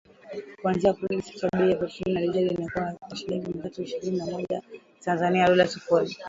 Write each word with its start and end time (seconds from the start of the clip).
kuanzia 0.61 0.89
Aprili 0.91 1.21
sita, 1.27 1.47
bei 1.57 1.69
ya 1.69 1.75
petroli 1.75 2.13
na 2.13 2.21
dizeli 2.21 2.45
iliongezeka 2.47 2.95
kwa 2.99 3.17
shilingi 3.17 3.53
mia 3.53 3.63
tatu 3.63 3.81
ishirini 3.81 4.17
na 4.17 4.25
moja 4.25 4.59
za 4.61 4.61
Tanzania 4.99 5.47
(Dola 5.47 5.67
sufuri). 5.67 6.17